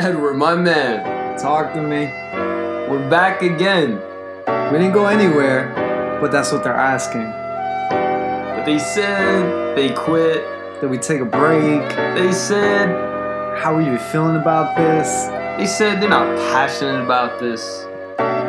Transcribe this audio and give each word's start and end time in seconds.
Edward, 0.00 0.34
my 0.34 0.54
man, 0.54 1.38
Talk 1.38 1.74
to 1.74 1.82
me. 1.82 2.06
we're 2.88 3.06
back 3.10 3.42
again. 3.42 4.00
We 4.72 4.78
didn't 4.78 4.92
go 4.92 5.06
anywhere, 5.06 6.18
but 6.22 6.32
that's 6.32 6.52
what 6.52 6.64
they're 6.64 6.72
asking. 6.74 7.24
But 7.90 8.64
they 8.64 8.78
said 8.78 9.76
they 9.76 9.92
quit. 9.92 10.42
That 10.80 10.88
we 10.88 10.96
take 10.96 11.20
a 11.20 11.26
break. 11.26 11.86
They 12.16 12.32
said 12.32 12.88
How 13.62 13.74
are 13.74 13.82
you 13.82 13.98
feeling 13.98 14.36
about 14.36 14.74
this? 14.78 15.26
they 15.58 15.66
said 15.66 16.00
they're 16.00 16.08
not 16.08 16.34
passionate 16.52 17.04
about 17.04 17.38
this. 17.38 17.86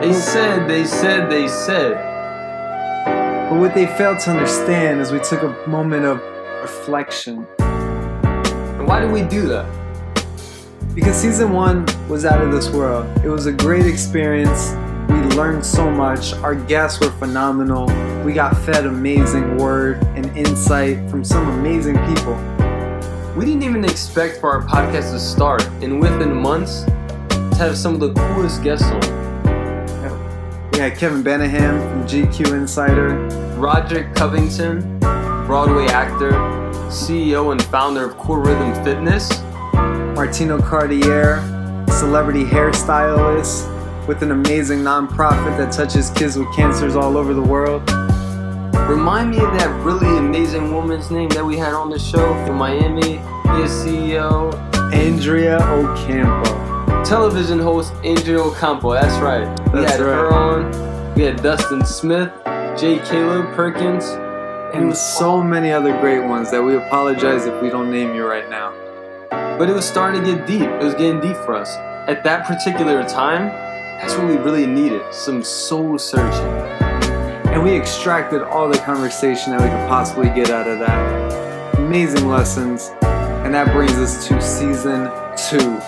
They 0.00 0.14
said 0.14 0.66
they 0.66 0.86
said 0.86 1.28
they 1.30 1.46
said. 1.48 1.92
But 3.50 3.60
what 3.60 3.74
they 3.74 3.86
failed 3.86 4.20
to 4.20 4.30
understand 4.30 5.02
is 5.02 5.12
we 5.12 5.18
took 5.20 5.42
a 5.42 5.54
moment 5.68 6.06
of 6.06 6.22
reflection. 6.62 7.46
And 7.58 8.86
why 8.88 9.00
did 9.00 9.12
we 9.12 9.20
do 9.22 9.46
that? 9.48 9.83
Because 10.94 11.16
season 11.16 11.52
one 11.52 11.84
was 12.08 12.24
out 12.24 12.40
of 12.40 12.52
this 12.52 12.70
world. 12.70 13.04
It 13.24 13.28
was 13.28 13.46
a 13.46 13.52
great 13.52 13.84
experience. 13.84 14.70
We 15.08 15.16
learned 15.36 15.66
so 15.66 15.90
much. 15.90 16.34
Our 16.34 16.54
guests 16.54 17.00
were 17.00 17.10
phenomenal. 17.10 17.86
We 18.24 18.32
got 18.32 18.56
fed 18.58 18.86
amazing 18.86 19.56
word 19.56 20.00
and 20.14 20.26
insight 20.36 21.10
from 21.10 21.24
some 21.24 21.48
amazing 21.48 21.96
people. 22.06 22.34
We 23.36 23.44
didn't 23.44 23.64
even 23.64 23.84
expect 23.84 24.38
for 24.40 24.52
our 24.52 24.62
podcast 24.62 25.10
to 25.10 25.18
start, 25.18 25.66
and 25.82 26.00
within 26.00 26.32
months, 26.32 26.84
to 26.84 27.56
have 27.58 27.76
some 27.76 27.94
of 27.94 28.00
the 28.00 28.12
coolest 28.12 28.62
guests 28.62 28.86
on. 28.86 29.00
We 30.70 30.78
had 30.78 30.96
Kevin 30.96 31.24
Benaham 31.24 31.80
from 31.90 32.06
GQ 32.06 32.52
Insider, 32.54 33.16
Roger 33.58 34.12
Covington, 34.14 35.00
Broadway 35.00 35.86
actor, 35.86 36.30
CEO 36.88 37.50
and 37.50 37.60
founder 37.64 38.04
of 38.04 38.16
Core 38.16 38.38
Rhythm 38.40 38.72
Fitness, 38.84 39.28
Martino 40.14 40.60
Cartier, 40.60 41.40
celebrity 41.88 42.44
hairstylist 42.44 43.68
with 44.06 44.22
an 44.22 44.30
amazing 44.30 44.80
nonprofit 44.80 45.56
that 45.58 45.72
touches 45.72 46.10
kids 46.10 46.36
with 46.36 46.46
cancers 46.54 46.94
all 46.94 47.16
over 47.16 47.34
the 47.34 47.42
world. 47.42 47.82
Remind 48.88 49.30
me 49.30 49.38
of 49.38 49.50
that 49.58 49.68
really 49.82 50.18
amazing 50.18 50.72
woman's 50.72 51.10
name 51.10 51.28
that 51.30 51.44
we 51.44 51.56
had 51.56 51.72
on 51.72 51.90
the 51.90 51.98
show 51.98 52.32
from 52.46 52.56
Miami. 52.56 53.14
Is 53.60 53.70
CEO, 53.70 54.52
Andrea 54.92 55.58
Ocampo. 55.60 57.04
television 57.04 57.58
host 57.58 57.92
Andrea 58.04 58.40
Ocampo. 58.40 58.92
That's 58.92 59.20
right. 59.22 59.46
We 59.72 59.80
That's 59.80 59.92
had 59.92 60.00
her 60.00 60.32
on. 60.32 61.14
We 61.14 61.22
had 61.22 61.42
Dustin 61.42 61.84
Smith, 61.84 62.32
J. 62.78 62.98
Caleb 63.04 63.54
Perkins, 63.54 64.04
And 64.74 64.96
so 64.96 65.40
many 65.42 65.70
other 65.70 65.96
great 66.00 66.26
ones 66.26 66.50
that 66.50 66.62
we 66.62 66.76
apologize 66.76 67.46
if 67.46 67.62
we 67.62 67.68
don't 67.68 67.90
name 67.90 68.14
you 68.14 68.26
right 68.26 68.48
now. 68.50 68.72
But 69.56 69.70
it 69.70 69.72
was 69.72 69.84
starting 69.84 70.24
to 70.24 70.34
get 70.34 70.46
deep. 70.48 70.62
It 70.62 70.82
was 70.82 70.94
getting 70.94 71.20
deep 71.20 71.36
for 71.36 71.54
us. 71.54 71.76
At 72.08 72.24
that 72.24 72.44
particular 72.44 73.04
time, 73.04 73.46
that's 74.00 74.16
what 74.16 74.26
we 74.26 74.36
really 74.36 74.66
needed. 74.66 75.02
Some 75.14 75.44
soul 75.44 75.96
searching. 75.96 76.52
And 77.52 77.62
we 77.62 77.76
extracted 77.76 78.42
all 78.42 78.68
the 78.68 78.78
conversation 78.78 79.52
that 79.52 79.60
we 79.60 79.68
could 79.68 79.88
possibly 79.88 80.28
get 80.30 80.50
out 80.50 80.66
of 80.66 80.80
that. 80.80 81.78
Amazing 81.78 82.26
lessons. 82.28 82.90
And 83.44 83.54
that 83.54 83.72
brings 83.72 83.92
us 83.92 84.26
to 84.26 84.42
season 84.42 85.04
two. 85.36 85.78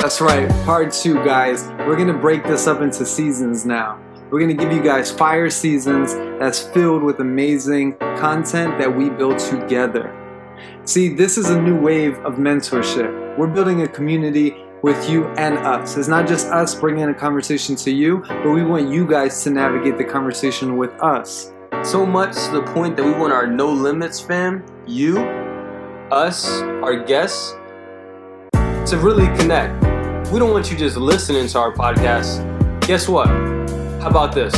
That's 0.00 0.20
right, 0.20 0.50
part 0.66 0.92
two, 0.92 1.14
guys. 1.24 1.68
We're 1.86 1.96
gonna 1.96 2.12
break 2.12 2.44
this 2.44 2.66
up 2.66 2.82
into 2.82 3.06
seasons 3.06 3.64
now. 3.64 3.98
We're 4.30 4.40
gonna 4.40 4.52
give 4.52 4.70
you 4.70 4.82
guys 4.82 5.10
fire 5.10 5.48
seasons 5.48 6.14
that's 6.38 6.60
filled 6.60 7.02
with 7.02 7.20
amazing 7.20 7.96
content 8.18 8.78
that 8.78 8.94
we 8.94 9.08
build 9.08 9.38
together. 9.38 10.18
See, 10.84 11.14
this 11.14 11.38
is 11.38 11.48
a 11.50 11.62
new 11.62 11.78
wave 11.78 12.18
of 12.24 12.34
mentorship. 12.34 13.38
We're 13.38 13.46
building 13.46 13.82
a 13.82 13.88
community 13.88 14.56
with 14.82 15.08
you 15.08 15.26
and 15.36 15.56
us. 15.58 15.96
It's 15.96 16.08
not 16.08 16.26
just 16.26 16.48
us 16.48 16.74
bringing 16.74 17.08
a 17.08 17.14
conversation 17.14 17.76
to 17.76 17.92
you, 17.92 18.24
but 18.26 18.50
we 18.50 18.64
want 18.64 18.88
you 18.88 19.06
guys 19.06 19.44
to 19.44 19.50
navigate 19.50 19.96
the 19.96 20.02
conversation 20.02 20.76
with 20.76 20.90
us. 21.00 21.52
So 21.84 22.04
much 22.04 22.34
to 22.46 22.50
the 22.54 22.62
point 22.74 22.96
that 22.96 23.04
we 23.04 23.12
want 23.12 23.32
our 23.32 23.46
No 23.46 23.70
Limits 23.70 24.18
fam, 24.18 24.64
you, 24.84 25.20
us, 26.10 26.48
our 26.82 27.04
guests, 27.04 27.52
to 28.90 28.98
really 29.00 29.26
connect. 29.38 29.80
We 30.32 30.40
don't 30.40 30.50
want 30.50 30.68
you 30.68 30.76
just 30.76 30.96
listening 30.96 31.46
to 31.46 31.58
our 31.60 31.72
podcast. 31.72 32.42
Guess 32.88 33.08
what? 33.08 33.28
How 33.28 34.08
about 34.08 34.34
this? 34.34 34.52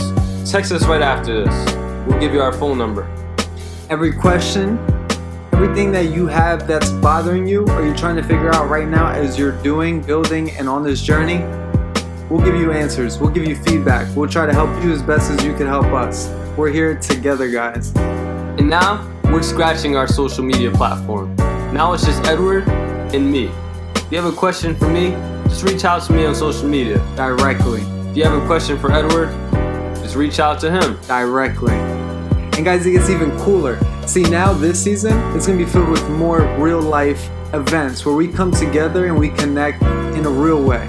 Text 0.50 0.72
us 0.72 0.86
right 0.86 1.02
after 1.02 1.44
this. 1.44 1.74
We'll 2.06 2.18
give 2.18 2.32
you 2.32 2.40
our 2.40 2.52
phone 2.52 2.78
number. 2.78 3.06
Every 3.90 4.10
question, 4.10 4.78
everything 5.54 5.92
that 5.92 6.06
you 6.06 6.26
have 6.26 6.66
that's 6.66 6.90
bothering 6.90 7.46
you 7.46 7.64
or 7.68 7.86
you're 7.86 7.94
trying 7.94 8.16
to 8.16 8.22
figure 8.24 8.52
out 8.52 8.68
right 8.68 8.88
now 8.88 9.10
as 9.10 9.38
you're 9.38 9.56
doing, 9.62 10.02
building, 10.02 10.50
and 10.50 10.68
on 10.68 10.82
this 10.82 11.00
journey, 11.00 11.38
we'll 12.28 12.44
give 12.44 12.56
you 12.56 12.72
answers. 12.72 13.20
We'll 13.20 13.30
give 13.30 13.46
you 13.46 13.54
feedback. 13.54 14.14
We'll 14.16 14.28
try 14.28 14.46
to 14.46 14.52
help 14.52 14.68
you 14.82 14.90
as 14.90 15.00
best 15.00 15.30
as 15.30 15.44
you 15.44 15.54
can 15.54 15.68
help 15.68 15.86
us. 15.86 16.28
We're 16.56 16.72
here 16.72 16.98
together, 16.98 17.48
guys. 17.48 17.94
And 17.94 18.68
now 18.68 19.08
we're 19.26 19.44
scratching 19.44 19.96
our 19.96 20.08
social 20.08 20.42
media 20.42 20.72
platform. 20.72 21.36
Now 21.72 21.92
it's 21.92 22.04
just 22.04 22.24
Edward 22.24 22.68
and 23.14 23.30
me. 23.30 23.48
If 23.94 24.10
you 24.10 24.20
have 24.20 24.32
a 24.32 24.36
question 24.36 24.74
for 24.74 24.88
me, 24.88 25.10
just 25.44 25.62
reach 25.62 25.84
out 25.84 26.02
to 26.06 26.12
me 26.12 26.26
on 26.26 26.34
social 26.34 26.68
media. 26.68 26.98
Directly. 27.14 27.82
If 28.10 28.16
you 28.16 28.24
have 28.24 28.42
a 28.42 28.44
question 28.46 28.76
for 28.76 28.90
Edward, 28.90 29.28
just 30.02 30.16
reach 30.16 30.40
out 30.40 30.58
to 30.62 30.70
him. 30.72 30.98
Directly. 31.06 31.74
And 31.74 32.64
guys, 32.64 32.84
it 32.86 32.90
gets 32.90 33.08
even 33.08 33.30
cooler. 33.38 33.78
See, 34.06 34.22
now 34.22 34.52
this 34.52 34.82
season, 34.82 35.18
it's 35.34 35.46
gonna 35.46 35.58
be 35.58 35.64
filled 35.64 35.88
with 35.88 36.08
more 36.10 36.42
real 36.58 36.80
life 36.80 37.30
events 37.52 38.04
where 38.04 38.14
we 38.14 38.28
come 38.28 38.52
together 38.52 39.06
and 39.06 39.18
we 39.18 39.30
connect 39.30 39.82
in 40.14 40.24
a 40.24 40.30
real 40.30 40.62
way. 40.62 40.88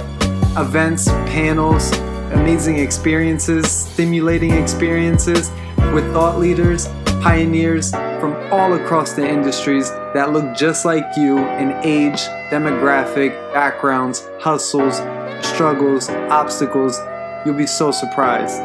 Events, 0.58 1.08
panels, 1.08 1.92
amazing 2.34 2.78
experiences, 2.78 3.72
stimulating 3.72 4.52
experiences 4.52 5.50
with 5.94 6.12
thought 6.14 6.40
leaders, 6.40 6.88
pioneers 7.22 7.92
from 8.20 8.36
all 8.52 8.74
across 8.74 9.14
the 9.14 9.28
industries 9.28 9.90
that 10.14 10.32
look 10.32 10.56
just 10.56 10.86
like 10.86 11.06
you 11.18 11.38
in 11.38 11.72
age, 11.84 12.20
demographic, 12.52 13.32
backgrounds, 13.54 14.28
hustles, 14.40 14.98
struggles, 15.42 16.10
obstacles. 16.10 17.00
You'll 17.46 17.56
be 17.56 17.66
so 17.66 17.92
surprised. 17.92 18.60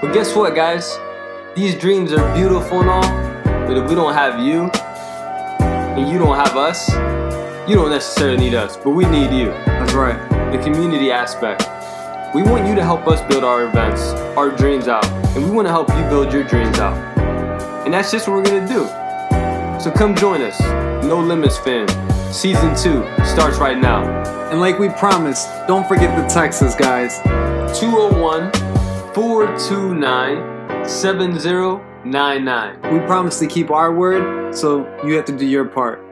But 0.00 0.12
guess 0.12 0.34
what, 0.34 0.54
guys? 0.54 0.98
These 1.54 1.74
dreams 1.74 2.12
are 2.12 2.34
beautiful 2.34 2.80
and 2.80 2.90
all, 2.90 3.27
but 3.68 3.76
if 3.76 3.88
we 3.88 3.94
don't 3.94 4.14
have 4.14 4.40
you, 4.40 4.70
and 5.60 6.10
you 6.10 6.18
don't 6.18 6.36
have 6.36 6.56
us, 6.56 6.88
you 7.68 7.74
don't 7.74 7.90
necessarily 7.90 8.38
need 8.38 8.54
us, 8.54 8.78
but 8.78 8.90
we 8.90 9.04
need 9.04 9.30
you. 9.30 9.48
That's 9.66 9.92
right. 9.92 10.18
The 10.52 10.58
community 10.62 11.12
aspect. 11.12 11.68
We 12.34 12.42
want 12.42 12.66
you 12.66 12.74
to 12.74 12.82
help 12.82 13.06
us 13.06 13.20
build 13.28 13.44
our 13.44 13.66
events, 13.66 14.00
our 14.38 14.50
dreams 14.50 14.88
out, 14.88 15.04
and 15.36 15.44
we 15.44 15.50
want 15.50 15.66
to 15.66 15.70
help 15.70 15.90
you 15.90 16.02
build 16.08 16.32
your 16.32 16.44
dreams 16.44 16.78
out. 16.78 16.96
And 17.84 17.92
that's 17.92 18.10
just 18.10 18.26
what 18.26 18.38
we're 18.38 18.44
gonna 18.44 18.66
do. 18.66 18.86
So 19.82 19.90
come 19.90 20.14
join 20.14 20.40
us. 20.40 20.58
No 21.04 21.20
Limits 21.20 21.58
fam. 21.58 21.86
Season 22.32 22.74
2 22.74 23.06
starts 23.24 23.58
right 23.58 23.78
now. 23.78 24.02
And 24.50 24.60
like 24.60 24.78
we 24.78 24.88
promised, 24.88 25.46
don't 25.66 25.86
forget 25.86 26.16
the 26.16 26.26
Texas 26.26 26.74
guys. 26.74 27.20
201 27.78 28.50
429 29.12 30.88
7099. 32.12 32.92
We 32.92 33.06
promise 33.06 33.38
to 33.38 33.46
keep 33.46 33.70
our 33.70 33.92
word, 33.92 34.54
so 34.54 34.86
you 35.04 35.14
have 35.14 35.24
to 35.26 35.36
do 35.36 35.46
your 35.46 35.66
part. 35.66 36.07